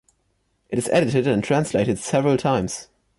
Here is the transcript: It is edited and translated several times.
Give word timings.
It 0.69 0.79
is 0.79 0.89
edited 0.89 1.27
and 1.27 1.43
translated 1.43 1.99
several 1.99 2.35
times. 2.35 2.87